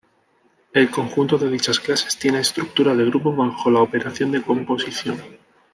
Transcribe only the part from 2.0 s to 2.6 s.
tiene